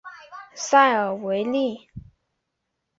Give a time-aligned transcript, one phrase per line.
[0.55, 1.87] 塞尔维利。